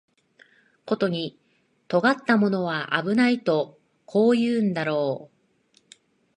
[0.87, 1.37] ことに
[1.87, 5.35] 尖ったものは危ないとこう言うんだろう